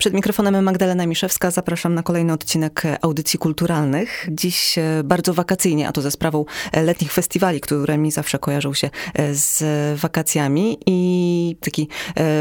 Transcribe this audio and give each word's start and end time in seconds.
Przed 0.00 0.14
mikrofonem 0.14 0.64
Magdalena 0.64 1.06
Miszewska. 1.06 1.50
Zapraszam 1.50 1.94
na 1.94 2.02
kolejny 2.02 2.32
odcinek 2.32 2.82
audycji 3.02 3.38
kulturalnych. 3.38 4.26
Dziś 4.30 4.78
e, 4.78 5.02
bardzo 5.04 5.34
wakacyjnie, 5.34 5.88
a 5.88 5.92
to 5.92 6.02
ze 6.02 6.10
sprawą 6.10 6.44
e, 6.72 6.82
letnich 6.82 7.12
festiwali, 7.12 7.60
które 7.60 7.98
mi 7.98 8.10
zawsze 8.10 8.38
kojarzą 8.38 8.74
się 8.74 8.90
e, 9.14 9.34
z 9.34 9.64
wakacjami. 10.00 10.78
I 10.86 11.56
taki 11.60 11.88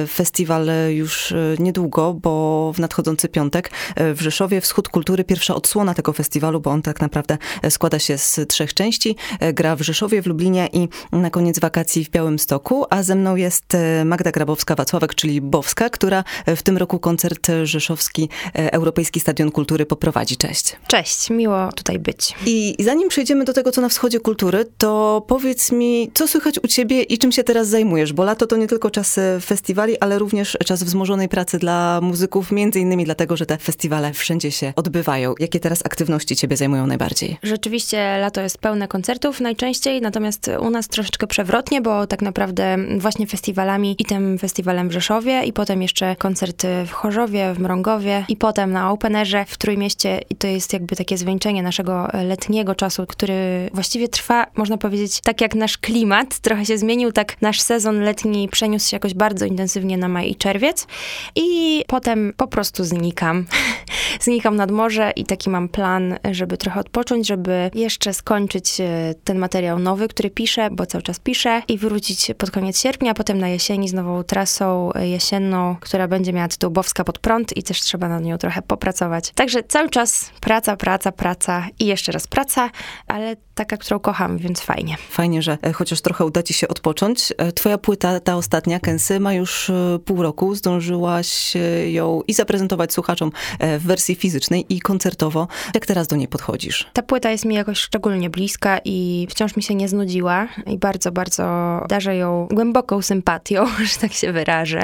festiwal 0.07 0.67
już 0.89 1.33
niedługo, 1.59 2.13
bo 2.13 2.71
w 2.75 2.79
nadchodzący 2.79 3.29
piątek 3.29 3.71
w 3.97 4.21
Rzeszowie 4.21 4.61
Wschód 4.61 4.89
Kultury, 4.89 5.23
pierwsza 5.23 5.55
odsłona 5.55 5.93
tego 5.93 6.13
festiwalu, 6.13 6.59
bo 6.59 6.71
on 6.71 6.81
tak 6.81 7.01
naprawdę 7.01 7.37
składa 7.69 7.99
się 7.99 8.17
z 8.17 8.39
trzech 8.49 8.73
części. 8.73 9.15
Gra 9.53 9.75
w 9.75 9.81
Rzeszowie, 9.81 10.21
w 10.21 10.27
Lublinie 10.27 10.69
i 10.73 10.89
na 11.11 11.29
koniec 11.29 11.59
wakacji 11.59 12.05
w 12.05 12.09
Białymstoku. 12.09 12.85
A 12.89 13.03
ze 13.03 13.15
mną 13.15 13.35
jest 13.35 13.77
Magda 14.05 14.31
Grabowska-Wacławek, 14.31 15.15
czyli 15.15 15.41
Bowska, 15.41 15.89
która 15.89 16.23
w 16.47 16.63
tym 16.63 16.77
roku 16.77 16.99
koncert 16.99 17.48
Rzeszowski 17.63 18.29
e, 18.55 18.73
Europejski 18.73 19.19
Stadion 19.19 19.51
Kultury 19.51 19.85
poprowadzi. 19.85 20.37
Cześć. 20.37 20.75
Cześć, 20.87 21.29
miło 21.29 21.71
tutaj 21.71 21.99
być. 21.99 22.33
I 22.45 22.75
zanim 22.79 23.09
przejdziemy 23.09 23.45
do 23.45 23.53
tego, 23.53 23.71
co 23.71 23.81
na 23.81 23.89
wschodzie 23.89 24.19
kultury, 24.19 24.65
to 24.77 25.25
powiedz 25.27 25.71
mi, 25.71 26.11
co 26.13 26.27
słychać 26.27 26.59
u 26.63 26.67
ciebie 26.67 27.01
i 27.01 27.17
czym 27.17 27.31
się 27.31 27.43
teraz 27.43 27.67
zajmujesz? 27.67 28.13
Bo 28.13 28.23
lato 28.23 28.47
to 28.47 28.57
nie 28.57 28.67
tylko 28.67 28.91
czas 28.91 29.17
e, 29.17 29.39
festiwali, 29.39 29.99
ale 29.99 30.19
również 30.19 30.57
czas 30.65 30.83
wzmożonej 30.83 31.29
pracy 31.29 31.59
dla 31.59 31.99
muzyków, 32.01 32.51
między 32.51 32.79
innymi 32.79 33.05
dlatego, 33.05 33.37
że 33.37 33.45
te 33.45 33.57
festiwale 33.57 34.13
wszędzie 34.13 34.51
się 34.51 34.73
odbywają. 34.75 35.33
Jakie 35.39 35.59
teraz 35.59 35.85
aktywności 35.85 36.35
ciebie 36.35 36.57
zajmują 36.57 36.87
najbardziej? 36.87 37.37
Rzeczywiście 37.43 38.17
lato 38.17 38.41
jest 38.41 38.57
pełne 38.57 38.87
koncertów 38.87 39.39
najczęściej, 39.39 40.01
natomiast 40.01 40.51
u 40.59 40.69
nas 40.69 40.87
troszeczkę 40.87 41.27
przewrotnie, 41.27 41.81
bo 41.81 42.07
tak 42.07 42.21
naprawdę 42.21 42.77
właśnie 42.97 43.27
festiwalami 43.27 43.95
i 43.99 44.05
tym 44.05 44.37
festiwalem 44.37 44.89
w 44.89 44.91
Rzeszowie 44.91 45.43
i 45.43 45.53
potem 45.53 45.81
jeszcze 45.81 46.15
koncerty 46.15 46.67
w 46.87 46.91
Chorzowie, 46.91 47.38
w 47.53 47.59
Mrągowie 47.59 48.25
i 48.27 48.37
potem 48.37 48.71
na 48.71 48.91
Openerze 48.91 49.45
w 49.45 49.57
Trójmieście. 49.57 50.19
I 50.29 50.35
to 50.35 50.47
jest 50.47 50.73
jakby 50.73 50.95
takie 50.95 51.17
zwieńczenie 51.17 51.63
naszego 51.63 52.07
letniego 52.13 52.75
czasu, 52.75 53.05
który 53.07 53.69
właściwie 53.73 54.07
trwa, 54.07 54.47
można 54.55 54.77
powiedzieć, 54.77 55.21
tak 55.21 55.41
jak 55.41 55.55
nasz 55.55 55.77
klimat. 55.77 56.39
Trochę 56.39 56.65
się 56.65 56.77
zmienił, 56.77 57.11
tak 57.11 57.41
nasz 57.41 57.61
sezon 57.61 58.01
letni 58.01 58.49
przeniósł 58.49 58.89
się 58.89 58.95
jakoś 58.95 59.13
bardzo 59.13 59.45
intensywnie 59.45 59.97
na 59.97 60.07
maj 60.07 60.31
i 60.31 60.35
czerwiec. 60.35 60.87
I 61.35 61.83
potem 61.87 62.33
po 62.37 62.47
prostu 62.47 62.83
znikam. 62.83 63.45
znikam 64.21 64.55
nad 64.55 64.71
morze 64.71 65.11
i 65.15 65.25
taki 65.25 65.49
mam 65.49 65.69
plan, 65.69 66.19
żeby 66.31 66.57
trochę 66.57 66.79
odpocząć, 66.79 67.27
żeby 67.27 67.71
jeszcze 67.73 68.13
skończyć 68.13 68.81
e, 68.81 69.15
ten 69.23 69.37
materiał 69.37 69.79
nowy, 69.79 70.07
który 70.07 70.29
piszę, 70.29 70.69
bo 70.71 70.85
cały 70.85 71.01
czas 71.01 71.19
piszę 71.19 71.61
i 71.67 71.77
wrócić 71.77 72.31
pod 72.37 72.51
koniec 72.51 72.81
sierpnia, 72.81 73.13
potem 73.13 73.37
na 73.37 73.47
jesieni 73.47 73.89
z 73.89 73.93
nową 73.93 74.23
trasą 74.23 74.91
jesienną, 75.01 75.75
która 75.79 76.07
będzie 76.07 76.33
miała 76.33 76.47
tytuł 76.47 76.71
Bowska 76.71 77.03
pod 77.03 77.19
i 77.55 77.63
też 77.63 77.81
trzeba 77.81 78.07
nad 78.09 78.23
nią 78.23 78.37
trochę 78.37 78.61
popracować. 78.61 79.31
Także 79.31 79.63
cały 79.63 79.89
czas 79.89 80.31
praca, 80.41 80.77
praca, 80.77 81.11
praca 81.11 81.67
i 81.79 81.85
jeszcze 81.85 82.11
raz 82.11 82.27
praca, 82.27 82.69
ale 83.07 83.35
taka, 83.59 83.77
którą 83.77 83.99
kocham, 83.99 84.37
więc 84.37 84.61
fajnie. 84.61 84.97
Fajnie, 85.09 85.41
że 85.41 85.57
e, 85.61 85.73
chociaż 85.73 86.01
trochę 86.01 86.25
uda 86.25 86.43
ci 86.43 86.53
się 86.53 86.67
odpocząć. 86.67 87.33
E, 87.37 87.51
twoja 87.51 87.77
płyta, 87.77 88.19
ta 88.19 88.35
ostatnia, 88.35 88.79
Kensy, 88.79 89.19
ma 89.19 89.33
już 89.33 89.69
e, 89.69 89.99
pół 90.05 90.21
roku. 90.23 90.55
Zdążyłaś 90.55 91.53
ją 91.87 92.21
i 92.27 92.33
zaprezentować 92.33 92.93
słuchaczom 92.93 93.31
w 93.79 93.83
wersji 93.83 94.15
fizycznej 94.15 94.65
i 94.69 94.79
koncertowo. 94.79 95.47
Jak 95.73 95.85
teraz 95.85 96.07
do 96.07 96.15
niej 96.15 96.27
podchodzisz? 96.27 96.89
Ta 96.93 97.03
płyta 97.03 97.31
jest 97.31 97.45
mi 97.45 97.55
jakoś 97.55 97.79
szczególnie 97.79 98.29
bliska 98.29 98.79
i 98.85 99.27
wciąż 99.29 99.55
mi 99.55 99.63
się 99.63 99.75
nie 99.75 99.87
znudziła 99.87 100.47
i 100.67 100.77
bardzo, 100.77 101.11
bardzo 101.11 101.43
darzę 101.89 102.15
ją 102.15 102.47
głęboką 102.51 103.01
sympatią, 103.01 103.65
że 103.93 103.99
tak 104.01 104.13
się 104.13 104.31
wyrażę. 104.31 104.81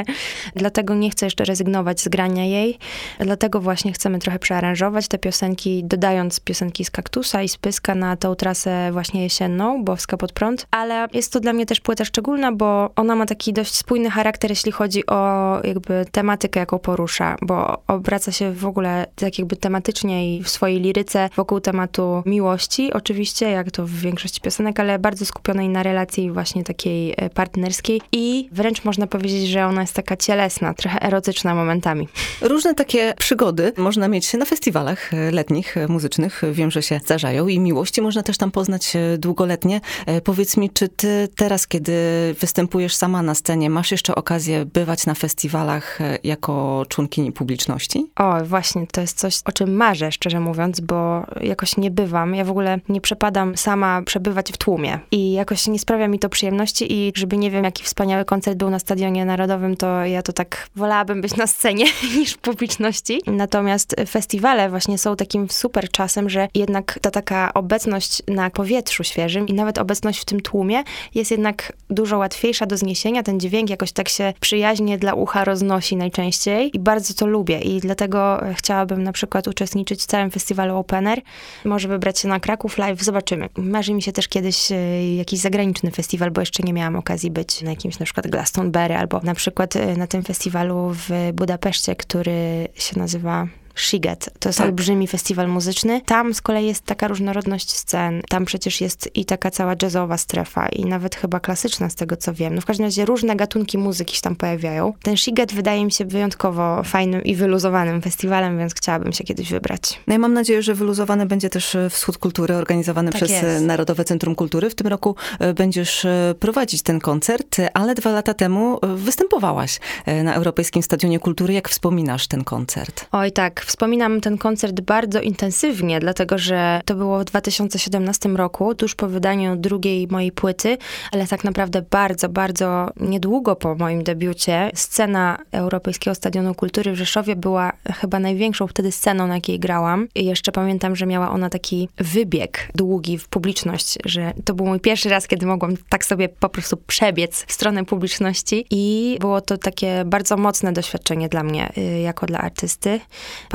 Dlatego 0.55 0.95
nie 0.95 1.09
chcę 1.09 1.25
jeszcze 1.25 1.45
rezygnować 1.45 2.01
z 2.01 2.07
grania 2.07 2.45
jej. 2.45 2.77
Dlatego 3.19 3.61
właśnie 3.61 3.93
chcemy 3.93 4.19
trochę 4.19 4.39
przearanżować 4.39 5.07
te 5.07 5.17
piosenki, 5.17 5.83
dodając 5.83 6.39
piosenki 6.39 6.85
z 6.85 6.91
Kaktusa 6.91 7.43
i 7.43 7.49
z 7.49 7.57
Pyska 7.57 7.95
na 7.95 8.17
tą 8.17 8.35
trasę 8.35 8.64
właśnie 8.91 9.23
jesienną, 9.23 9.83
Bowska 9.83 10.17
pod 10.17 10.31
prąd. 10.31 10.67
Ale 10.71 11.07
jest 11.13 11.33
to 11.33 11.39
dla 11.39 11.53
mnie 11.53 11.65
też 11.65 11.79
płyta 11.79 12.05
szczególna, 12.05 12.51
bo 12.51 12.89
ona 12.95 13.15
ma 13.15 13.25
taki 13.25 13.53
dość 13.53 13.75
spójny 13.75 14.09
charakter, 14.09 14.49
jeśli 14.49 14.71
chodzi 14.71 15.05
o 15.05 15.59
jakby 15.63 16.05
tematykę, 16.11 16.59
jaką 16.59 16.79
porusza, 16.79 17.35
bo 17.41 17.81
obraca 17.87 18.31
się 18.31 18.51
w 18.51 18.65
ogóle 18.65 19.05
tak 19.15 19.39
jakby 19.39 19.55
tematycznie 19.55 20.35
i 20.35 20.43
w 20.43 20.49
swojej 20.49 20.79
liryce 20.79 21.29
wokół 21.35 21.59
tematu 21.59 22.23
miłości, 22.25 22.93
oczywiście, 22.93 23.49
jak 23.49 23.71
to 23.71 23.85
w 23.85 23.91
większości 23.91 24.41
piosenek, 24.41 24.79
ale 24.79 24.99
bardzo 24.99 25.25
skupionej 25.25 25.69
na 25.69 25.83
relacji 25.83 26.31
właśnie 26.31 26.63
takiej 26.63 27.13
e, 27.17 27.29
partnerskiej 27.29 28.01
i 28.11 28.49
wręcz 28.51 28.83
można 28.83 29.07
powiedzieć, 29.07 29.47
że 29.49 29.65
ona 29.65 29.81
jest 29.81 29.93
taka 29.93 30.17
cielesna, 30.17 30.73
trochę 30.73 31.01
erotyczna 31.01 31.55
momentami. 31.55 32.07
Różne 32.41 32.75
takie 32.75 33.13
przygody 33.17 33.73
można 33.77 34.07
mieć 34.07 34.33
na 34.33 34.45
festiwalach 34.45 35.13
e, 35.13 35.31
letnich, 35.31 35.77
e, 35.77 35.87
muzycznych. 35.87 36.41
Wiem, 36.51 36.71
że 36.71 36.83
się 36.83 36.99
zdarzają 37.03 37.47
i 37.47 37.59
miłości 37.59 38.01
można 38.01 38.23
też 38.23 38.37
tam 38.37 38.51
poznać 38.55 38.93
długoletnie. 39.17 39.81
Powiedz 40.23 40.57
mi, 40.57 40.69
czy 40.69 40.89
ty 40.89 41.27
teraz, 41.35 41.67
kiedy 41.67 41.93
występujesz 42.39 42.95
sama 42.95 43.21
na 43.21 43.35
scenie, 43.35 43.69
masz 43.69 43.91
jeszcze 43.91 44.15
okazję 44.15 44.65
bywać 44.65 45.05
na 45.05 45.13
festiwalach 45.13 45.99
jako 46.23 46.85
członkini 46.89 47.31
publiczności? 47.31 48.07
O, 48.15 48.43
właśnie, 48.43 48.87
to 48.87 49.01
jest 49.01 49.17
coś, 49.17 49.39
o 49.45 49.51
czym 49.51 49.75
marzę, 49.75 50.11
szczerze 50.11 50.39
mówiąc, 50.39 50.79
bo 50.79 51.25
jakoś 51.41 51.77
nie 51.77 51.91
bywam. 51.91 52.35
Ja 52.35 52.45
w 52.45 52.49
ogóle 52.49 52.79
nie 52.89 53.01
przepadam 53.01 53.57
sama 53.57 54.01
przebywać 54.01 54.51
w 54.51 54.57
tłumie 54.57 54.99
i 55.11 55.31
jakoś 55.31 55.67
nie 55.67 55.79
sprawia 55.79 56.07
mi 56.07 56.19
to 56.19 56.29
przyjemności 56.29 56.93
i 56.93 57.13
żeby 57.15 57.37
nie 57.37 57.51
wiem, 57.51 57.63
jaki 57.63 57.83
wspaniały 57.83 58.25
koncert 58.25 58.57
był 58.57 58.69
na 58.69 58.79
Stadionie 58.79 59.25
Narodowym, 59.25 59.77
to 59.77 60.05
ja 60.05 60.21
to 60.21 60.33
tak 60.33 60.67
wolałabym 60.75 61.21
być 61.21 61.35
na 61.35 61.47
scenie 61.47 61.85
niż 62.17 62.33
w 62.33 62.37
publiczności. 62.37 63.21
Natomiast 63.27 63.95
festiwale 64.07 64.69
właśnie 64.69 64.97
są 64.97 65.15
takim 65.15 65.49
super 65.49 65.89
czasem, 65.89 66.29
że 66.29 66.47
jednak 66.55 66.99
ta 67.01 67.11
taka 67.11 67.53
obecność 67.53 68.21
na 68.27 68.44
powietrzu 68.49 69.03
świeżym 69.03 69.47
i 69.47 69.53
nawet 69.53 69.77
obecność 69.77 70.19
w 70.19 70.25
tym 70.25 70.41
tłumie 70.41 70.83
jest 71.15 71.31
jednak 71.31 71.73
dużo 71.89 72.17
łatwiejsza 72.17 72.65
do 72.65 72.77
zniesienia. 72.77 73.23
Ten 73.23 73.39
dźwięk 73.39 73.69
jakoś 73.69 73.91
tak 73.91 74.09
się 74.09 74.33
przyjaźnie 74.39 74.97
dla 74.97 75.13
ucha 75.13 75.43
roznosi 75.43 75.95
najczęściej 75.95 76.71
i 76.73 76.79
bardzo 76.79 77.13
to 77.13 77.27
lubię 77.27 77.59
i 77.59 77.79
dlatego 77.79 78.41
chciałabym 78.53 79.03
na 79.03 79.11
przykład 79.11 79.47
uczestniczyć 79.47 80.01
w 80.01 80.05
całym 80.05 80.31
festiwalu 80.31 80.77
Open 80.77 81.07
Air. 81.07 81.21
Może 81.65 81.87
wybrać 81.87 82.19
się 82.19 82.27
na 82.27 82.39
Kraków 82.39 82.77
Live, 82.77 83.03
zobaczymy. 83.03 83.49
Marzy 83.57 83.93
mi 83.93 84.01
się 84.01 84.11
też 84.11 84.27
kiedyś 84.27 84.71
e, 84.71 85.15
jakiś 85.15 85.39
zagraniczny 85.39 85.91
festiwal, 85.91 86.31
bo 86.31 86.41
jeszcze 86.41 86.63
nie 86.63 86.73
miałam 86.73 86.95
okazji 86.95 87.31
być 87.31 87.61
na 87.61 87.69
jakimś 87.69 87.99
na 87.99 88.05
przykład 88.05 88.27
Glastonbury 88.27 88.95
albo 88.95 89.19
na 89.23 89.35
przykład 89.35 89.75
e, 89.75 89.97
na 89.97 90.07
tym 90.07 90.23
festiwalu 90.23 90.91
w 90.93 91.09
Budapeszcie, 91.33 91.95
który 91.95 92.67
się 92.75 92.99
nazywa 92.99 93.47
Shiget. 93.75 94.29
To 94.39 94.49
jest 94.49 94.59
tak. 94.59 94.67
olbrzymi 94.67 95.07
festiwal 95.07 95.47
muzyczny. 95.47 96.01
Tam 96.05 96.33
z 96.33 96.41
kolei 96.41 96.67
jest 96.67 96.85
taka 96.85 97.07
różnorodność 97.07 97.71
scen. 97.71 98.21
Tam 98.29 98.45
przecież 98.45 98.81
jest 98.81 99.09
i 99.15 99.25
taka 99.25 99.51
cała 99.51 99.75
jazzowa 99.81 100.17
strefa 100.17 100.69
i 100.69 100.85
nawet 100.85 101.15
chyba 101.15 101.39
klasyczna 101.39 101.89
z 101.89 101.95
tego 101.95 102.17
co 102.17 102.33
wiem. 102.33 102.55
No 102.55 102.61
w 102.61 102.65
każdym 102.65 102.85
razie 102.85 103.05
różne 103.05 103.35
gatunki 103.35 103.77
muzyki 103.77 104.15
się 104.15 104.21
tam 104.21 104.35
pojawiają. 104.35 104.93
Ten 105.03 105.17
Shiget 105.17 105.53
wydaje 105.53 105.85
mi 105.85 105.91
się 105.91 106.05
wyjątkowo 106.05 106.83
fajnym 106.83 107.23
i 107.23 107.35
wyluzowanym 107.35 108.01
festiwalem, 108.01 108.57
więc 108.59 108.75
chciałabym 108.75 109.13
się 109.13 109.23
kiedyś 109.23 109.49
wybrać. 109.49 109.99
No 110.07 110.15
i 110.15 110.19
mam 110.19 110.33
nadzieję, 110.33 110.61
że 110.61 110.73
wyluzowany 110.73 111.25
będzie 111.25 111.49
też 111.49 111.75
e, 111.75 111.89
Wschód 111.89 112.17
Kultury 112.17 112.55
organizowany 112.55 113.11
tak 113.11 113.21
przez 113.21 113.31
e, 113.31 113.33
jest. 113.33 113.65
Narodowe 113.65 114.05
Centrum 114.05 114.35
Kultury. 114.35 114.69
W 114.69 114.75
tym 114.75 114.87
roku 114.87 115.15
e, 115.39 115.53
będziesz 115.53 116.07
prowadzić 116.39 116.81
ten 116.81 116.99
koncert, 116.99 117.57
ale 117.73 117.95
dwa 117.95 118.11
lata 118.11 118.33
temu 118.33 118.79
występowałaś 118.95 119.79
na 120.23 120.33
Europejskim 120.33 120.83
Stadionie 120.83 121.19
Kultury. 121.19 121.53
Jak 121.53 121.69
wspominasz 121.69 122.27
ten 122.27 122.43
koncert? 122.43 123.05
Oj 123.11 123.31
tak, 123.31 123.64
wspominam 123.65 124.21
ten 124.21 124.37
koncert 124.37 124.81
bardzo 124.81 125.21
intensywnie, 125.21 125.99
dlatego 125.99 126.37
że 126.37 126.81
to 126.85 126.95
było 126.95 127.19
w 127.19 127.23
2017 127.23 128.29
roku, 128.29 128.75
tuż 128.75 128.95
po 128.95 129.07
wydaniu 129.07 129.55
drugiej 129.55 130.07
mojej 130.07 130.31
płyty, 130.31 130.77
ale 131.11 131.27
tak 131.27 131.43
naprawdę 131.43 131.81
bardzo, 131.81 132.29
bardzo 132.29 132.89
niedługo 132.99 133.55
po 133.55 133.75
moim 133.75 134.03
debiucie. 134.03 134.71
Scena 134.73 135.37
Europejskiego 135.51 136.15
Stadionu 136.15 136.55
Kultury 136.55 136.91
w 136.91 136.95
Rzeszowie 136.95 137.35
była 137.35 137.71
chyba 137.93 138.19
największą 138.19 138.67
wtedy 138.67 138.91
sceną, 138.91 139.27
na 139.27 139.35
jakiej 139.35 139.59
grałam. 139.59 140.07
I 140.15 140.25
jeszcze 140.25 140.51
pamiętam, 140.51 140.95
że 140.95 141.05
miała 141.05 141.31
ona 141.31 141.49
taki 141.49 141.89
wybieg 141.97 142.69
długi 142.75 143.17
w 143.17 143.27
publiczność, 143.27 143.97
że 144.05 144.33
to 144.45 144.53
był 144.53 144.65
mój 144.65 144.79
pierwszy 144.79 145.09
raz, 145.09 145.27
kiedy 145.27 145.45
mogłam 145.45 145.73
tak 145.89 146.05
sobie 146.05 146.29
po 146.29 146.49
prostu 146.49 146.77
przebiec 146.77 147.45
w 147.47 147.51
stronę 147.51 147.85
publiczności 147.85 148.65
i 148.69 149.17
było 149.19 149.41
to 149.41 149.57
takie 149.57 150.03
bardzo 150.05 150.37
mocne 150.37 150.73
doświadczenie 150.73 151.29
dla 151.29 151.43
mnie, 151.43 151.71
y, 151.77 151.99
jako 151.99 152.25
dla 152.25 152.39
artysty 152.39 152.99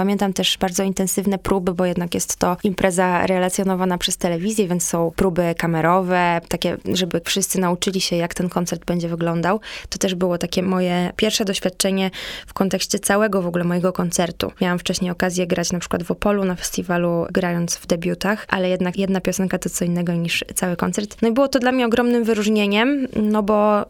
Pamiętam 0.00 0.32
też 0.32 0.58
bardzo 0.58 0.82
intensywne 0.82 1.38
próby, 1.38 1.74
bo 1.74 1.84
jednak 1.84 2.14
jest 2.14 2.36
to 2.36 2.56
impreza 2.64 3.26
relacjonowana 3.26 3.98
przez 3.98 4.16
telewizję, 4.16 4.68
więc 4.68 4.84
są 4.84 5.12
próby 5.16 5.54
kamerowe, 5.58 6.40
takie, 6.48 6.76
żeby 6.92 7.20
wszyscy 7.24 7.60
nauczyli 7.60 8.00
się, 8.00 8.16
jak 8.16 8.34
ten 8.34 8.48
koncert 8.48 8.84
będzie 8.84 9.08
wyglądał. 9.08 9.60
To 9.88 9.98
też 9.98 10.14
było 10.14 10.38
takie 10.38 10.62
moje 10.62 11.12
pierwsze 11.16 11.44
doświadczenie 11.44 12.10
w 12.46 12.52
kontekście 12.52 12.98
całego 12.98 13.42
w 13.42 13.46
ogóle 13.46 13.64
mojego 13.64 13.92
koncertu. 13.92 14.52
Miałam 14.60 14.78
wcześniej 14.78 15.10
okazję 15.10 15.46
grać 15.46 15.72
na 15.72 15.78
przykład 15.78 16.02
w 16.02 16.10
Opolu 16.10 16.44
na 16.44 16.54
festiwalu, 16.54 17.26
grając 17.32 17.76
w 17.76 17.86
debiutach, 17.86 18.46
ale 18.48 18.68
jednak 18.68 18.98
jedna 18.98 19.20
piosenka 19.20 19.58
to 19.58 19.70
co 19.70 19.84
innego 19.84 20.12
niż 20.12 20.44
cały 20.54 20.76
koncert. 20.76 21.16
No 21.22 21.28
i 21.28 21.32
było 21.32 21.48
to 21.48 21.58
dla 21.58 21.72
mnie 21.72 21.86
ogromnym 21.86 22.24
wyróżnieniem, 22.24 23.06
no 23.16 23.42
bo 23.42 23.82
y, 23.82 23.86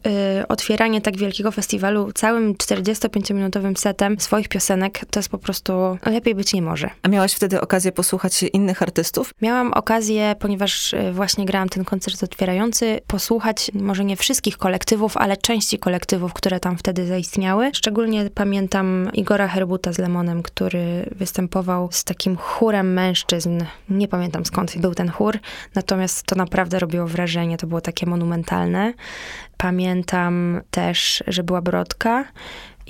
otwieranie 0.49 1.01
tak 1.01 1.17
wielkiego 1.17 1.51
festiwalu 1.53 2.12
całym 2.12 2.55
45-minutowym 2.55 3.79
setem 3.79 4.21
swoich 4.21 4.49
piosenek 4.49 5.01
to 5.11 5.19
jest 5.21 5.29
po 5.29 5.39
prostu 5.39 5.99
lepiej 6.06 6.35
być 6.35 6.52
nie 6.52 6.62
może. 6.62 6.91
A 7.02 7.08
miałaś 7.08 7.35
wtedy 7.35 7.61
okazję 7.61 7.93
posłuchać 7.93 8.43
innych 8.43 8.82
artystów? 8.82 9.35
Miałam 9.43 9.73
okazję, 9.73 10.37
ponieważ 10.38 10.93
y, 10.93 11.12
właśnie 11.12 11.44
grałam 11.44 11.69
ten 11.69 11.85
koncert 11.85 12.23
otwierający, 12.23 13.00
posłuchać 13.06 13.70
może 13.75 14.05
nie 14.05 14.17
wszystkich 14.17 14.58
kolektywów, 14.58 15.17
ale 15.17 15.37
części 15.37 15.79
kolektywów, 15.79 16.32
które 16.32 16.61
tam 16.61 16.79
wtedy 16.79 17.06
zaistniały. 17.06 17.70
Szczególnie 17.75 18.31
pamiętam 18.35 19.11
Igora 19.12 19.49
Herbuta 19.49 19.93
z 19.93 19.99
Lemonem, 19.99 20.43
który 20.43 21.11
występował 21.17 21.88
z 21.93 22.05
takim 22.05 22.37
chórem 22.37 22.93
mężczyzn. 22.93 23.64
Nie 23.88 24.08
pamiętam 24.08 24.44
skąd 24.44 24.79
był 24.79 24.94
ten 24.94 25.08
chór, 25.08 25.38
natomiast 25.75 26.23
to 26.23 26.37
naprawdę 26.37 26.79
robiło 26.79 27.06
wrażenie, 27.06 27.56
to 27.56 27.67
było 27.67 27.81
takie 27.81 28.06
monumentalne. 28.06 28.93
Pamiętam 29.56 30.61
też, 30.70 31.23
że 31.26 31.43
była 31.43 31.62
Brodka 31.62 32.25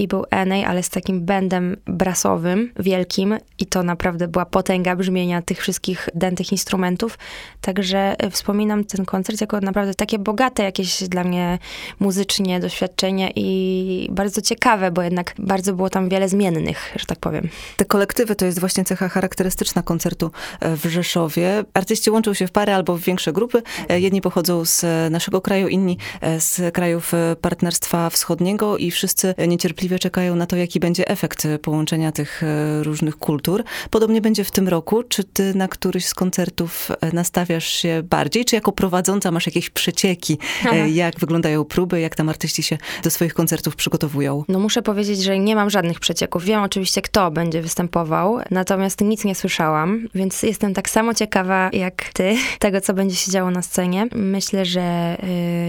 i 0.01 0.09
był 0.09 0.25
Enej, 0.31 0.65
ale 0.65 0.83
z 0.83 0.89
takim 0.89 1.25
bendem 1.25 1.77
brasowym, 1.87 2.73
wielkim 2.79 3.39
i 3.59 3.67
to 3.67 3.83
naprawdę 3.83 4.29
była 4.29 4.45
potęga 4.45 4.97
brzmienia 4.97 5.43
tych 5.43 5.61
wszystkich 5.61 6.09
dętych 6.15 6.53
instrumentów. 6.53 7.19
Także 7.61 8.15
e, 8.19 8.31
wspominam 8.31 8.85
ten 8.85 9.05
koncert 9.05 9.41
jako 9.41 9.61
naprawdę 9.61 9.95
takie 9.95 10.19
bogate 10.19 10.63
jakieś 10.63 11.03
dla 11.03 11.25
mnie 11.25 11.59
muzycznie 11.99 12.61
doświadczenie 12.61 13.33
i 13.37 14.09
bardzo 14.13 14.41
ciekawe, 14.41 14.91
bo 14.91 15.03
jednak 15.03 15.35
bardzo 15.39 15.75
było 15.75 15.91
tam 15.91 16.09
wiele 16.09 16.29
zmiennych, 16.29 16.97
że 16.97 17.07
tak 17.07 17.19
powiem. 17.19 17.49
Te 17.77 17.85
kolektywy 17.85 18.37
to 18.37 18.45
jest 18.45 18.61
właśnie 18.61 18.85
cecha 18.85 19.09
charakterystyczna 19.09 19.83
koncertu 19.83 20.31
e, 20.61 20.77
w 20.77 20.85
Rzeszowie. 20.85 21.65
Artyści 21.75 22.11
łączą 22.11 22.35
się 22.35 22.47
w 22.47 22.51
pary 22.51 22.73
albo 22.73 22.97
w 22.97 23.01
większe 23.01 23.33
grupy. 23.33 23.63
E, 23.89 24.01
jedni 24.01 24.21
pochodzą 24.21 24.65
z 24.65 24.85
naszego 25.11 25.41
kraju, 25.41 25.69
inni 25.69 25.99
z 26.39 26.75
krajów 26.75 27.13
Partnerstwa 27.41 28.11
Wschodniego 28.11 28.77
i 28.77 28.91
wszyscy 28.91 29.35
niecierpliwie 29.49 29.90
niecierpliwie 29.91 29.99
czekają 29.99 30.37
na 30.37 30.47
to, 30.47 30.57
jaki 30.57 30.81
będzie 30.81 31.09
efekt 31.09 31.49
połączenia 31.63 32.13
tych 32.13 32.43
e, 32.43 32.83
różnych 32.83 33.17
kultur. 33.17 33.65
Podobnie 33.91 34.21
będzie 34.21 34.45
w 34.45 34.51
tym 34.51 34.69
roku. 34.69 35.03
Czy 35.03 35.25
ty 35.25 35.55
na 35.55 35.69
któryś 35.69 36.07
z 36.07 36.15
koncertów 36.15 36.91
e, 37.01 37.13
nastawiasz 37.13 37.67
się 37.67 38.03
bardziej, 38.03 38.45
czy 38.45 38.57
jako 38.57 38.73
prowadząca 38.73 39.31
masz 39.31 39.47
jakieś 39.47 39.71
przecieki, 39.71 40.39
e, 40.65 40.69
Aha. 40.69 40.77
jak 40.77 41.21
wyglądają 41.21 41.65
próby, 41.65 42.01
jak 42.01 42.17
tam 42.17 42.29
artyści 42.29 42.63
się 42.63 42.79
do 43.03 43.11
swoich 43.11 43.35
koncertów 43.35 43.77
przygotowują? 43.77 44.45
No 44.49 44.59
muszę 44.59 44.83
powiedzieć, 44.83 45.23
że 45.23 45.39
nie 45.39 45.55
mam 45.55 45.71
żadnych 45.71 46.01
przecieków. 46.01 46.45
Wiem 46.45 46.63
oczywiście, 46.63 47.03
kto 47.03 47.31
będzie 47.31 47.63
występował, 47.63 48.39
natomiast 48.51 49.01
nic 49.01 49.25
nie 49.25 49.35
słyszałam, 49.35 50.09
więc 50.15 50.43
jestem 50.43 50.75
tak 50.75 50.91
samo 50.91 51.15
ciekawa 51.15 51.71
jak 51.73 52.13
ty 52.13 52.37
tego, 52.59 52.81
co 52.81 52.95
będzie 52.95 53.17
się 53.17 53.31
działo 53.31 53.51
na 53.51 53.63
scenie. 53.63 54.07
Myślę, 54.15 54.65
że 54.65 55.17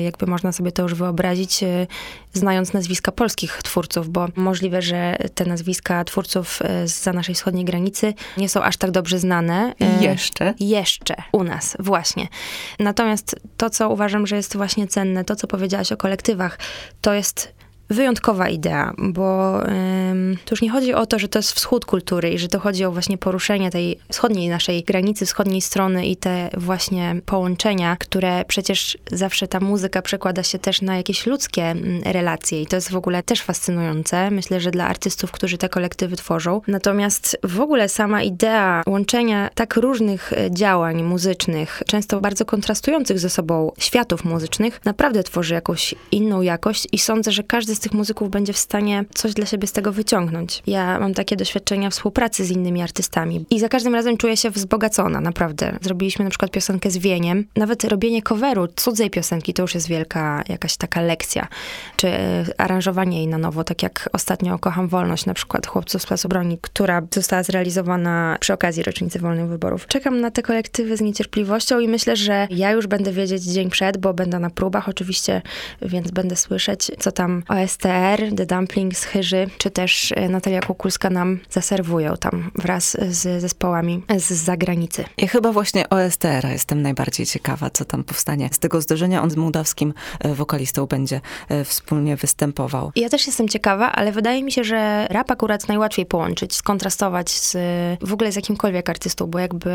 jakby 0.04 0.26
można 0.28 0.52
sobie 0.52 0.72
to 0.72 0.84
już 0.84 0.94
wyobrazić, 0.94 1.64
znając 2.34 2.74
nazwiska 2.74 3.12
polskich 3.12 3.60
twórców, 3.64 4.01
bo 4.10 4.28
możliwe, 4.36 4.82
że 4.82 5.18
te 5.36 5.46
nazwiska 5.46 6.04
twórców 6.04 6.60
e, 6.62 6.88
za 6.88 7.14
naszej 7.14 7.36
wschodniej 7.36 7.66
granicy 7.66 8.14
nie 8.38 8.50
są 8.50 8.64
aż 8.64 8.78
tak 8.78 8.92
dobrze 8.92 9.20
znane. 9.20 9.74
E, 9.82 10.04
jeszcze? 10.04 10.54
Jeszcze 10.60 11.16
u 11.32 11.44
nas, 11.44 11.78
właśnie. 11.80 12.28
Natomiast 12.80 13.36
to, 13.58 13.70
co 13.70 13.90
uważam, 13.90 14.28
że 14.28 14.36
jest 14.36 14.58
właśnie 14.58 14.88
cenne, 14.88 15.24
to, 15.24 15.36
co 15.36 15.48
powiedziałaś 15.48 15.92
o 15.92 15.98
kolektywach, 15.98 16.60
to 17.02 17.14
jest 17.14 17.61
wyjątkowa 17.92 18.50
idea, 18.50 18.94
bo 18.98 19.60
ym, 20.12 20.38
to 20.46 20.54
już 20.54 20.62
nie 20.62 20.70
chodzi 20.70 20.94
o 20.94 21.06
to, 21.06 21.20
że 21.20 21.28
to 21.28 21.40
jest 21.40 21.52
wschód 21.52 21.86
kultury 21.86 22.30
i 22.30 22.40
że 22.40 22.48
to 22.48 22.60
chodzi 22.60 22.86
o 22.86 22.92
właśnie 22.92 23.18
poruszenie 23.18 23.72
tej 23.72 23.98
wschodniej 24.10 24.50
naszej 24.50 24.84
granicy, 24.84 25.26
wschodniej 25.26 25.62
strony 25.62 26.06
i 26.06 26.16
te 26.16 26.50
właśnie 26.58 27.16
połączenia, 27.26 27.96
które 27.96 28.46
przecież 28.46 28.98
zawsze 29.12 29.48
ta 29.48 29.60
muzyka 29.60 30.02
przekłada 30.02 30.44
się 30.44 30.60
też 30.60 30.82
na 30.82 30.98
jakieś 30.98 31.26
ludzkie 31.26 31.64
mm, 31.64 32.02
relacje 32.04 32.62
i 32.62 32.68
to 32.68 32.76
jest 32.76 32.92
w 32.92 32.96
ogóle 32.96 33.24
też 33.24 33.42
fascynujące. 33.42 34.32
Myślę, 34.32 34.60
że 34.60 34.72
dla 34.72 34.88
artystów, 34.88 35.32
którzy 35.32 35.58
te 35.58 35.70
kolektywy 35.70 36.16
tworzą. 36.16 36.62
Natomiast 36.68 37.38
w 37.44 37.62
ogóle 37.62 37.90
sama 37.90 38.24
idea 38.24 38.84
łączenia 38.88 39.50
tak 39.56 39.76
różnych 39.76 40.34
e, 40.34 40.52
działań 40.52 41.04
muzycznych, 41.04 41.84
często 41.88 42.22
bardzo 42.22 42.46
kontrastujących 42.46 43.20
ze 43.20 43.30
sobą 43.30 43.72
światów 43.78 44.26
muzycznych, 44.26 44.86
naprawdę 44.86 45.24
tworzy 45.24 45.54
jakąś 45.54 45.96
inną 46.12 46.42
jakość 46.42 46.88
i 46.92 47.00
sądzę, 47.00 47.32
że 47.32 47.44
każdy 47.44 47.76
z 47.76 47.80
tych 47.82 47.94
muzyków 47.94 48.30
będzie 48.30 48.54
w 48.54 48.58
stanie 48.58 49.06
coś 49.16 49.34
dla 49.34 49.46
siebie 49.46 49.68
z 49.68 49.72
tego 49.72 49.92
wyciągnąć. 49.92 50.64
Ja 50.68 51.00
mam 51.00 51.14
takie 51.14 51.36
doświadczenia 51.36 51.90
współpracy 51.90 52.46
z 52.46 52.52
innymi 52.52 52.82
artystami 52.82 53.46
i 53.50 53.60
za 53.60 53.70
każdym 53.70 53.96
razem 53.96 54.18
czuję 54.18 54.38
się 54.38 54.50
wzbogacona, 54.50 55.22
naprawdę. 55.22 55.78
Zrobiliśmy 55.82 56.26
na 56.26 56.30
przykład 56.30 56.52
piosenkę 56.52 56.92
z 56.92 56.98
Wieniem. 56.98 57.46
Nawet 57.56 57.84
robienie 57.84 58.22
coveru 58.22 58.68
cudzej 58.76 59.10
piosenki 59.10 59.54
to 59.54 59.62
już 59.62 59.76
jest 59.76 59.88
wielka 59.88 60.44
jakaś 60.50 60.78
taka 60.78 61.02
lekcja. 61.02 61.48
Czy 61.96 62.08
e, 62.08 62.46
aranżowanie 62.58 63.18
jej 63.18 63.28
na 63.28 63.38
nowo, 63.38 63.64
tak 63.64 63.84
jak 63.84 64.10
ostatnio 64.14 64.60
Kocham 64.60 64.88
Wolność, 64.88 65.26
na 65.26 65.34
przykład 65.34 65.68
Chłopców 65.68 66.02
z 66.02 66.06
Placu 66.06 66.30
Broni, 66.30 66.58
która 66.62 67.02
została 67.14 67.44
zrealizowana 67.44 68.38
przy 68.40 68.54
okazji 68.54 68.84
rocznicy 68.84 69.20
wolnych 69.20 69.48
wyborów. 69.48 69.88
Czekam 69.88 70.22
na 70.22 70.32
te 70.32 70.42
kolektywy 70.42 70.98
z 70.98 71.02
niecierpliwością 71.02 71.80
i 71.80 71.88
myślę, 71.88 72.16
że 72.16 72.48
ja 72.50 72.72
już 72.72 72.88
będę 72.88 73.12
wiedzieć 73.12 73.44
dzień 73.44 73.70
przed, 73.70 73.98
bo 73.98 74.14
będę 74.14 74.40
na 74.40 74.50
próbach 74.50 74.90
oczywiście, 74.90 75.42
więc 75.82 76.12
będę 76.12 76.36
słyszeć, 76.36 76.92
co 77.00 77.12
tam 77.12 77.44
OS 77.48 77.61
STR, 77.68 78.36
The 78.38 78.46
Dumplings, 78.46 79.04
Chyży, 79.04 79.48
czy 79.58 79.72
też 79.72 80.14
e, 80.16 80.30
Natalia 80.30 80.62
Kukulska 80.62 81.10
nam 81.10 81.40
zaserwują 81.50 82.18
tam 82.18 82.52
wraz 82.56 82.98
z 83.10 83.42
zespołami 83.42 84.04
z 84.18 84.32
zagranicy. 84.32 85.06
Ja 85.18 85.28
chyba 85.28 85.52
właśnie 85.52 85.90
OSTR 85.90 86.46
jestem 86.52 86.82
najbardziej 86.82 87.26
ciekawa, 87.26 87.70
co 87.70 87.86
tam 87.86 88.04
powstanie 88.04 88.50
z 88.52 88.60
tego 88.60 88.82
zdarzenia. 88.82 89.24
On 89.24 89.32
z 89.32 89.36
mołdawskim 89.36 89.94
e, 90.20 90.34
wokalistą 90.34 90.86
będzie 90.86 91.22
e, 91.50 91.64
wspólnie 91.64 92.16
występował. 92.16 92.92
Ja 92.96 93.10
też 93.10 93.28
jestem 93.28 93.50
ciekawa, 93.50 93.92
ale 93.92 94.12
wydaje 94.12 94.44
mi 94.44 94.52
się, 94.52 94.64
że 94.64 95.08
rap 95.10 95.32
akurat 95.32 95.68
najłatwiej 95.68 96.06
połączyć, 96.06 96.56
skontrastować 96.56 97.30
z, 97.30 97.58
w 98.02 98.14
ogóle 98.14 98.32
z 98.32 98.36
jakimkolwiek 98.36 98.90
artystą, 98.90 99.28
bo 99.28 99.40
jakby 99.40 99.72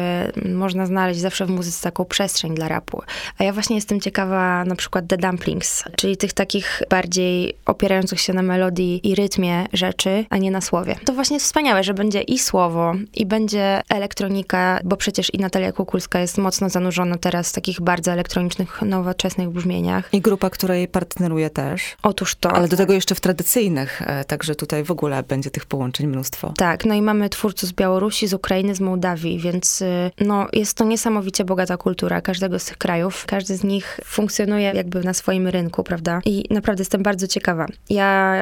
można 0.55 0.87
znaleźć 0.87 1.21
zawsze 1.21 1.47
w 1.47 1.51
muzyce 1.51 1.83
taką 1.83 2.05
przestrzeń 2.05 2.55
dla 2.55 2.69
rapu. 2.69 3.03
A 3.39 3.45
ja 3.45 3.53
właśnie 3.53 3.77
jestem 3.77 4.01
ciekawa 4.01 4.65
na 4.65 4.77
przykład 4.77 5.07
The 5.09 5.17
Dumplings, 5.17 5.85
czyli 5.97 6.17
tych 6.17 6.33
takich 6.33 6.83
bardziej 6.91 7.57
opierających 7.77 8.21
się 8.21 8.33
na 8.33 8.43
melodii 8.43 9.01
i 9.09 9.15
rytmie 9.15 9.67
rzeczy, 9.73 10.25
a 10.31 10.37
nie 10.37 10.51
na 10.51 10.61
słowie. 10.61 10.97
To 11.05 11.13
właśnie 11.13 11.37
jest 11.37 11.47
wspaniałe, 11.47 11.85
że 11.85 11.95
będzie 11.95 12.23
i 12.23 12.39
słowo, 12.39 12.95
i 13.15 13.27
będzie 13.27 13.83
elektronika, 13.89 14.81
bo 14.85 14.97
przecież 14.97 15.35
i 15.35 15.39
Natalia 15.39 15.73
Kukulska 15.73 16.21
jest 16.21 16.39
mocno 16.39 16.69
zanurzona 16.69 17.19
teraz 17.19 17.51
w 17.51 17.53
takich 17.53 17.81
bardzo 17.81 18.13
elektronicznych, 18.13 18.83
nowoczesnych 18.83 19.51
brzmieniach. 19.51 20.09
I 20.13 20.21
grupa, 20.21 20.51
która 20.51 20.75
jej 20.75 20.89
partneruje 20.89 21.51
też. 21.51 21.97
Otóż 22.03 22.35
to. 22.35 22.53
Ale 22.53 22.69
do 22.69 22.77
tego 22.77 22.93
jeszcze 22.93 23.15
w 23.15 23.21
tradycyjnych, 23.21 24.03
e, 24.03 24.25
także 24.25 24.55
tutaj 24.55 24.85
w 24.85 24.91
ogóle 24.91 25.23
będzie 25.23 25.51
tych 25.51 25.67
połączeń 25.67 26.07
mnóstwo. 26.07 26.53
Tak, 26.57 26.85
no 26.85 26.95
i 26.95 27.03
mamy 27.03 27.29
twórców 27.29 27.69
z 27.69 27.73
Białorusi, 27.73 28.27
z 28.27 28.35
Ukrainy, 28.35 28.75
z 28.75 28.81
Mołdawii, 28.81 29.39
więc 29.39 29.83
y, 29.83 30.11
no, 30.21 30.49
jest 30.53 30.75
to 30.75 30.85
niesamowicie 30.85 31.45
bogata 31.45 31.77
kultura 31.77 32.21
każdego 32.21 32.59
z 32.59 32.65
tych 32.65 32.79
krajów. 32.79 33.25
Każdy 33.27 33.57
z 33.57 33.65
nich 33.65 34.01
funkcjonuje 34.05 34.73
jakby 34.75 35.05
na 35.05 35.15
swoim 35.15 35.49
rynku, 35.49 35.85
prawda? 35.85 36.21
I 36.25 36.45
naprawdę 36.51 36.81
jestem 36.81 37.03
bardzo 37.03 37.27
ciekawa, 37.27 37.66
ja 37.91 38.37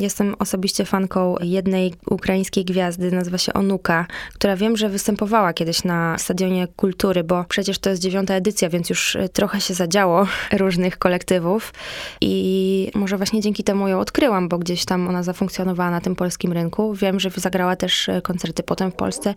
jestem 0.00 0.34
osobiście 0.38 0.84
fanką 0.84 1.34
jednej 1.40 1.94
ukraińskiej 2.10 2.64
gwiazdy, 2.64 3.10
nazywa 3.12 3.38
się 3.38 3.52
Onuka, 3.52 4.06
która 4.34 4.56
wiem, 4.56 4.76
że 4.76 4.88
występowała 4.88 5.52
kiedyś 5.52 5.84
na 5.84 6.18
Stadionie 6.18 6.66
Kultury, 6.76 7.24
bo 7.24 7.44
przecież 7.48 7.78
to 7.78 7.90
jest 7.90 8.02
dziewiąta 8.02 8.34
edycja, 8.34 8.68
więc 8.68 8.90
już 8.90 9.16
e, 9.16 9.28
trochę 9.28 9.60
się 9.60 9.74
zadziało 9.74 10.26
różnych 10.58 10.98
kolektywów 10.98 11.74
i 12.20 12.90
może 12.94 13.16
właśnie 13.16 13.40
dzięki 13.40 13.64
temu 13.64 13.88
ją 13.88 14.00
odkryłam, 14.00 14.48
bo 14.48 14.58
gdzieś 14.58 14.84
tam 14.84 15.08
ona 15.08 15.22
zafunkcjonowała 15.22 15.90
na 15.90 16.00
tym 16.00 16.16
polskim 16.16 16.52
rynku. 16.52 16.94
Wiem, 16.94 17.20
że 17.20 17.30
zagrała 17.36 17.76
też 17.76 18.08
e, 18.08 18.22
koncerty 18.22 18.62
potem 18.62 18.90
w 18.90 18.94
Polsce, 18.94 19.34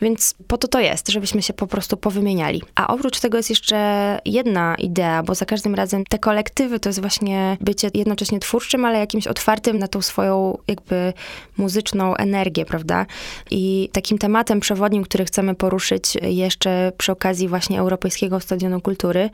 więc 0.00 0.34
po 0.46 0.58
to 0.58 0.68
to 0.68 0.80
jest, 0.80 1.08
żebyśmy 1.08 1.42
się 1.42 1.52
po 1.52 1.66
prostu 1.66 1.96
powymieniali. 1.96 2.62
A 2.74 2.86
oprócz 2.86 3.20
tego 3.20 3.36
jest 3.36 3.50
jeszcze 3.50 4.18
jedna 4.24 4.74
idea, 4.74 5.22
bo 5.22 5.34
za 5.34 5.46
każdym 5.46 5.74
razem 5.74 6.04
te 6.04 6.18
kolektywy 6.18 6.80
to 6.80 6.88
jest 6.88 7.00
właśnie 7.00 7.56
bycie 7.60 7.90
jednocześnie 7.94 8.40
twórcze 8.40 8.67
tłuszczem, 8.68 8.84
ale 8.84 8.98
jakimś 8.98 9.26
otwartym 9.26 9.78
na 9.78 9.88
tą 9.88 10.02
swoją 10.02 10.58
jakby 10.68 11.12
muzyczną 11.56 12.16
energię, 12.16 12.64
prawda? 12.64 13.06
I 13.50 13.88
takim 13.92 14.18
tematem 14.18 14.60
przewodnim, 14.60 15.04
który 15.04 15.24
chcemy 15.24 15.54
poruszyć 15.54 16.14
jeszcze 16.22 16.92
przy 16.98 17.12
okazji 17.12 17.48
właśnie 17.48 17.80
Europejskiego 17.80 18.40
Stadionu 18.40 18.80
Kultury, 18.80 19.30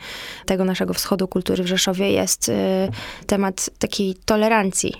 tego 0.47 0.65
naszego 0.65 0.95
wschodu 0.95 1.29
kultury 1.29 1.65
w 1.65 1.67
Rzeszowie, 1.67 2.13
jest 2.13 2.49
y, 2.49 2.53
temat 3.27 3.71
takiej 3.79 4.15
tolerancji 4.25 4.93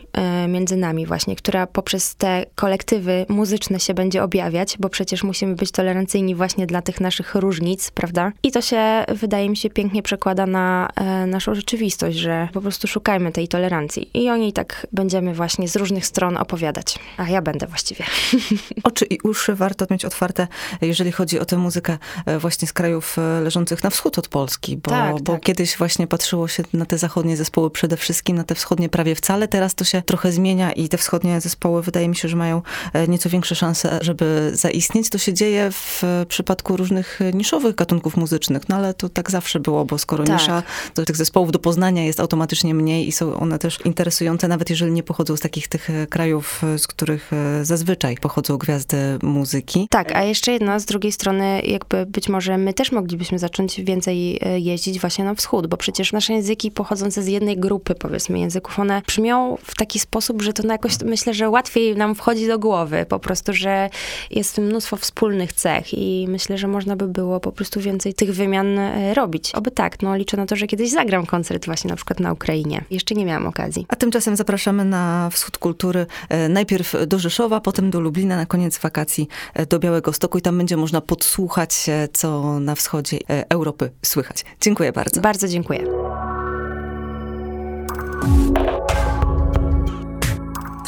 y, 0.45 0.49
między 0.49 0.77
nami 0.77 1.07
właśnie, 1.07 1.37
która 1.37 1.67
poprzez 1.67 2.15
te 2.15 2.47
kolektywy 2.55 3.27
muzyczne 3.29 3.81
się 3.81 3.95
będzie 3.95 4.23
objawiać, 4.23 4.77
bo 4.79 4.89
przecież 4.89 5.25
musimy 5.25 5.55
być 5.55 5.71
tolerancyjni 5.71 6.35
właśnie 6.35 6.67
dla 6.67 6.83
tych 6.83 7.01
naszych 7.01 7.35
różnic, 7.35 7.91
prawda? 7.91 8.33
I 8.43 8.53
to 8.53 8.61
się, 8.61 9.05
wydaje 9.09 9.51
mi 9.51 9.57
się, 9.57 9.71
pięknie 9.71 10.03
przekłada 10.03 10.47
na 10.47 10.89
e, 10.97 11.27
naszą 11.27 11.55
rzeczywistość, 11.55 12.17
że 12.17 12.49
po 12.53 12.61
prostu 12.61 12.87
szukajmy 12.87 13.33
tej 13.33 13.49
tolerancji. 13.49 14.11
I 14.15 14.24
o 14.31 14.37
niej 14.37 14.53
tak 14.53 14.87
będziemy 14.93 15.35
właśnie 15.35 15.69
z 15.69 15.77
różnych 15.77 16.07
stron 16.07 16.37
opowiadać. 16.37 16.99
A 17.17 17.29
ja 17.29 17.43
będę 17.43 17.67
właściwie. 17.67 18.05
Oczy 18.83 19.05
i 19.05 19.19
uszy 19.21 19.55
warto 19.55 19.87
mieć 19.91 20.05
otwarte, 20.05 20.49
jeżeli 20.81 21.13
chodzi 21.13 21.39
o 21.41 21.45
tę 21.45 21.57
muzykę 21.57 21.99
e, 22.27 22.39
właśnie 22.39 22.69
z 22.69 22.73
krajów 22.73 23.17
e, 23.19 23.41
leżących 23.41 23.85
na 23.85 23.91
wschód 23.91 24.19
od 24.19 24.29
Polski, 24.29 24.77
bo, 24.77 24.91
Tak, 24.91 25.23
bo 25.23 25.33
tak. 25.33 25.43
kiedyś 25.43 25.77
właśnie 25.77 26.07
patrzyło 26.07 26.49
się 26.49 26.63
na 26.73 26.87
te 26.87 26.99
zachodnie 26.99 27.37
zespoły 27.37 27.71
przede 27.71 27.97
wszystkim, 27.97 28.37
na 28.37 28.45
te 28.45 28.55
wschodnie 28.55 28.89
prawie 28.89 29.15
wcale. 29.15 29.49
Teraz 29.49 29.75
to 29.75 29.85
się 29.85 30.03
trochę 30.03 30.33
zmienia 30.33 30.73
i 30.73 30.89
te 30.89 30.99
wschodnie 30.99 31.41
zespoły 31.41 31.83
wydaje 31.83 32.09
mi 32.09 32.17
się, 32.17 32.29
że 32.29 32.37
mają 32.37 32.63
e, 32.93 33.09
nieco 33.09 33.29
większe 33.29 33.55
szanse, 33.55 33.99
żeby 34.03 34.51
zaistnieć. 34.55 35.11
To 35.11 35.19
się 35.19 35.33
dzieje 35.35 35.71
w 35.71 36.03
przypadku 36.29 36.77
różnych 36.77 37.21
niszowych 37.35 37.75
gatunków 37.75 38.17
muzycznych, 38.17 38.69
no 38.69 38.77
ale 38.77 38.95
to 38.95 39.09
tak 39.09 39.31
zawsze 39.31 39.61
było, 39.61 39.85
bo 39.85 39.99
skoro 39.99 40.25
Tak. 40.25 40.41
nisza, 40.41 40.63
to 40.95 41.05
tych 41.05 41.17
zespołów 41.17 41.53
do 41.53 41.59
poznania 41.59 42.05
jest 42.05 42.21
automatycznie 42.21 42.75
mniej 42.75 43.09
i 43.09 43.13
są 43.13 43.35
one 43.37 43.59
też 43.59 43.79
interesujące, 43.85 44.14
nawet 44.49 44.71
jeżeli 44.71 44.93
nie 44.93 45.03
pochodzą 45.03 45.37
z 45.37 45.41
takich 45.41 45.69
tych 45.69 45.91
e, 45.91 46.07
krajów, 46.07 46.65
e, 46.65 46.79
z 46.79 46.87
których 46.87 47.33
e, 47.33 47.65
zazwyczaj 47.65 48.17
pochodzą 48.17 48.59
gwiazdy 48.59 48.97
muzyki. 49.23 49.87
Tak, 49.91 50.17
a 50.17 50.23
jeszcze 50.23 50.53
jedno, 50.53 50.81
z 50.81 50.85
drugiej 50.85 51.13
strony 51.13 51.61
jakby 51.61 52.07
być 52.07 52.29
może 52.29 52.59
my 52.59 52.75
też 52.75 52.93
moglibyśmy 52.93 53.39
zacząć 53.39 53.81
więcej 53.81 54.41
jeździć 54.57 55.01
właśnie 55.01 55.25
na 55.25 55.35
wschód, 55.35 55.67
bo 55.67 55.77
przecież 55.77 56.13
nasze 56.13 56.33
języki 56.33 56.71
pochodzące 56.71 57.23
z 57.23 57.27
jednej 57.27 57.57
grupy, 57.57 57.95
powiedzmy, 57.95 58.39
języków, 58.39 58.79
one 58.79 59.03
brzmią 59.07 59.59
w 59.65 59.75
taki 59.75 59.99
sposób, 59.99 60.43
że 60.43 60.53
to 60.53 60.63
na 60.63 60.75
jakoś, 60.75 60.93
myślę, 61.05 61.35
że 61.35 61.51
łatwiej 61.51 61.97
nam 61.97 62.15
wchodzi 62.15 62.47
do 62.47 62.59
głowy, 62.59 63.07
po 63.09 63.19
prostu, 63.19 63.53
że 63.53 63.91
jest 64.31 64.59
mnóstwo 64.59 64.97
wspólnych 64.97 65.53
cech 65.53 65.95
i 65.95 66.27
myślę, 66.29 66.59
że 66.59 66.69
można 66.69 66.97
by 66.97 67.09
było 67.09 67.41
po 67.41 67.53
prostu 67.53 67.81
więcej 67.81 68.15
tych 68.15 68.35
wymian 68.35 68.79
robić. 69.15 69.53
Oby 69.55 69.71
tak, 69.71 70.03
no 70.03 70.17
liczę 70.17 70.37
na 70.37 70.47
to, 70.47 70.57
że 70.57 70.67
kiedyś 70.67 70.91
zagram 70.91 71.27
koncert 71.27 71.67
właśnie 71.67 71.91
na 71.91 71.97
przykład 71.97 72.21
na 72.21 72.33
Ukrainie. 72.33 72.85
Jeszcze 72.91 73.15
nie 73.15 73.25
miałam 73.25 73.47
okazji. 73.47 73.87
A 73.89 73.97
tymczasem 74.05 74.37
zapraszamy 74.37 74.85
na 74.85 75.31
wschód 75.33 75.59
kultury, 75.59 76.07
e, 76.29 76.49
najpierw 76.49 76.95
do 77.07 77.19
Rzeszowa, 77.19 77.61
potem 77.61 77.91
do 77.91 78.01
Lublina, 78.01 78.37
na 78.37 78.47
koniec 78.47 78.79
wakacji 78.79 79.29
e, 79.55 79.67
do 79.67 79.79
Białego 79.79 80.13
Stoku 80.13 80.39
i 80.39 80.43
tam 80.43 80.59
będzie 80.59 80.77
można 80.77 81.01
podsłuchać, 81.01 81.87
co 82.13 82.61
na 82.61 82.75
wschodzie 82.75 83.19
e, 83.31 83.45
Europy 83.51 83.91
słychać. 84.03 84.45
Dziękuję 84.61 84.93
bardzo. 84.93 85.21
Bardzo 85.21 85.49
dziękuję. 85.49 85.85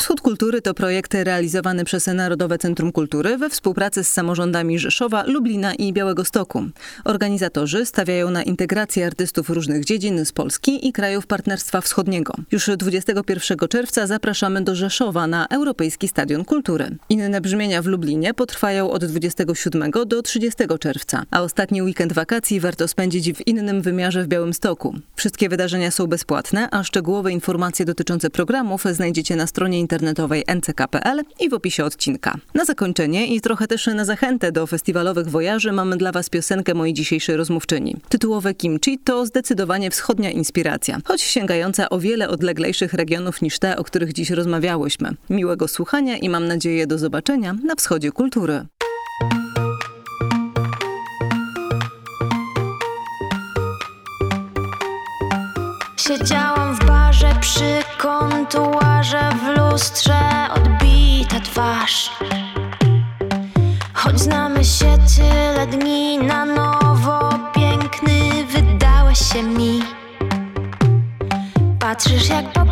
Wschód 0.07 0.21
Kultury 0.21 0.63
to 0.63 0.75
projekt 0.75 1.15
realizowany 1.15 1.85
przez 1.85 2.07
Narodowe 2.07 2.59
Centrum 2.59 2.93
Kultury 2.93 3.39
we 3.39 3.51
współpracy 3.51 4.05
z 4.05 4.09
samorządami 4.09 4.79
Rzeszowa, 4.79 5.25
Lublina 5.27 5.75
i 5.75 5.93
Białegostoku. 5.93 6.65
Organizatorzy 7.05 7.87
stawiają 7.87 8.31
na 8.31 8.43
integrację 8.43 9.07
artystów 9.07 9.51
różnych 9.51 9.85
dziedzin 9.85 10.25
z 10.25 10.33
Polski 10.33 10.89
i 10.89 10.93
krajów 10.93 11.27
Partnerstwa 11.27 11.81
Wschodniego. 11.81 12.35
Już 12.53 12.71
21 12.77 13.69
czerwca 13.69 14.07
zapraszamy 14.07 14.63
do 14.63 14.75
Rzeszowa 14.75 15.27
na 15.27 15.47
Europejski 15.49 16.09
Stadion 16.09 16.45
Kultury. 16.45 16.97
Inne 17.09 17.41
brzmienia 17.41 17.83
w 17.83 17.87
Lublinie 17.87 18.35
potrwają 18.35 18.91
od 18.91 19.05
27 19.05 19.91
do 20.07 20.23
30 20.23 20.63
czerwca, 20.81 21.23
a 21.31 21.43
ostatni 21.43 21.83
weekend 21.83 22.13
wakacji 22.13 22.61
warto 22.61 22.89
spędzić 22.89 23.33
w 23.33 23.47
innym 23.47 23.83
wymiarze 23.83 24.25
w 24.25 24.29
Białymstoku. 24.29 24.95
Wszystkie 25.17 25.49
wydarzenia 25.49 25.91
są 25.91 26.07
bezpłatne, 26.07 26.69
a 26.71 26.85
szczegółowe 26.85 27.33
informacje 27.33 27.85
dotyczące 27.85 28.31
programów 28.31 28.85
znajdziecie 28.85 29.37
na 29.37 29.47
stronie 29.47 29.79
internetowej 29.81 29.96
nck.pl 30.47 31.23
i 31.41 31.49
w 31.49 31.55
opisie 31.55 31.85
odcinka. 31.85 32.35
Na 32.55 32.65
zakończenie 32.65 33.27
i 33.27 33.41
trochę 33.41 33.67
też 33.67 33.87
na 33.87 34.05
zachętę 34.05 34.53
do 34.53 34.67
festiwalowych 34.67 35.29
wojaży 35.29 35.73
mamy 35.73 35.97
dla 35.97 36.13
Was 36.13 36.31
piosenkę 36.31 36.75
mojej 36.75 36.95
dzisiejszej 36.95 37.37
rozmówczyni. 37.37 37.97
Tytułowe 38.09 38.55
Kimchi 38.55 38.99
to 38.99 39.27
zdecydowanie 39.27 39.91
wschodnia 39.91 40.31
inspiracja, 40.31 40.99
choć 41.05 41.23
sięgająca 41.23 41.89
o 41.89 41.99
wiele 41.99 42.29
odleglejszych 42.29 42.93
regionów 42.95 43.43
niż 43.43 43.59
te, 43.59 43.77
o 43.77 43.85
których 43.85 44.13
dziś 44.13 44.31
rozmawiałyśmy. 44.31 45.11
Miłego 45.31 45.69
słuchania 45.69 46.17
i 46.17 46.29
mam 46.29 46.47
nadzieję 46.47 46.87
do 46.87 46.99
zobaczenia 46.99 47.57
na 47.65 47.75
wschodzie 47.75 48.13
kultury. 48.13 48.67
Siedziałam 55.97 56.46
kontuarze 57.99 59.31
W 59.45 59.59
lustrze 59.59 60.19
odbita 60.55 61.41
twarz. 61.41 62.11
Choć 63.95 64.21
znamy 64.21 64.65
się 64.65 64.99
tyle 65.17 65.67
dni 65.67 66.19
Na 66.19 66.45
nowo 66.45 67.39
piękny 67.55 68.45
wydałeś 68.45 69.19
się 69.33 69.43
mi. 69.43 69.83
Patrzysz 71.81 72.29
jak 72.29 72.45
popijam 72.45 72.66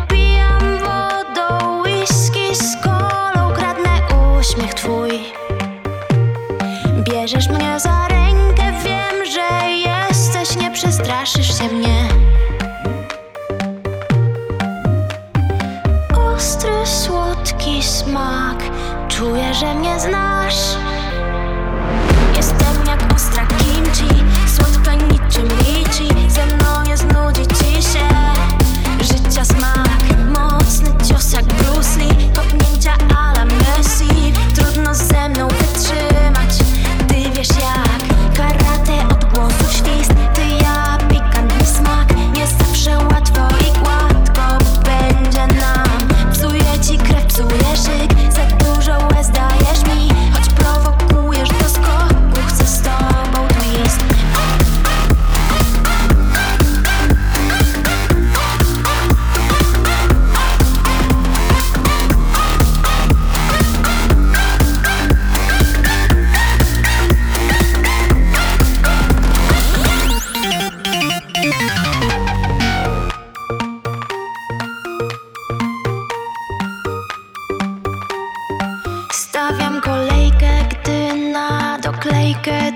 że 19.55 19.75
mnie 19.75 19.99
znasz 19.99 20.24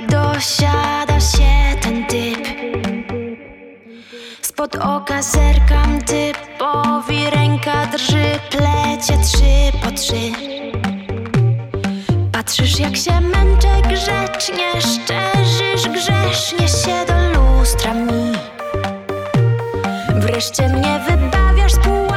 dosiada 0.08 1.20
się 1.20 1.80
ten 1.82 2.06
typ. 2.06 2.48
Spod 4.42 4.76
oka 4.76 5.22
zerkam 5.22 6.02
typowi, 6.02 7.30
ręka 7.30 7.86
drży, 7.86 8.40
plecie 8.50 9.18
trzy 9.24 9.78
po 9.84 9.92
trzy. 9.92 10.32
Patrzysz 12.32 12.80
jak 12.80 12.98
się 12.98 13.22
męczę 13.22 13.82
grzecznie, 13.90 14.82
szczerzysz 14.82 15.90
grzesznie 15.90 16.68
się 16.68 17.06
do 17.08 17.40
lustra 17.40 17.94
mi. 17.94 18.32
Wreszcie 20.16 20.70
mnie 20.70 21.00
wybawiasz 21.08 21.74
z 21.74 21.80
pułapki 21.80 22.09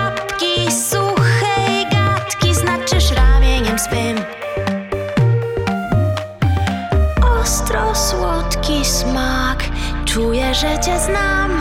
Ostro 7.43 7.95
słodki 7.95 8.85
smak. 8.85 9.65
Czuję, 10.05 10.55
że 10.55 10.79
cię 10.79 11.01
znam 11.01 11.61